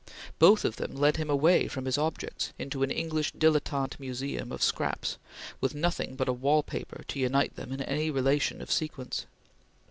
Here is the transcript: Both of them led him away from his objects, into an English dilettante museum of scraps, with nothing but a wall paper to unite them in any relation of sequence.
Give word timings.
Both 0.39 0.65
of 0.65 0.77
them 0.77 0.95
led 0.95 1.17
him 1.17 1.29
away 1.29 1.67
from 1.67 1.85
his 1.85 1.95
objects, 1.95 2.53
into 2.57 2.81
an 2.81 2.89
English 2.89 3.33
dilettante 3.33 3.99
museum 3.99 4.51
of 4.51 4.63
scraps, 4.63 5.19
with 5.59 5.75
nothing 5.75 6.15
but 6.15 6.27
a 6.27 6.33
wall 6.33 6.63
paper 6.63 7.03
to 7.09 7.19
unite 7.19 7.55
them 7.55 7.71
in 7.71 7.83
any 7.83 8.09
relation 8.09 8.63
of 8.63 8.71
sequence. 8.71 9.27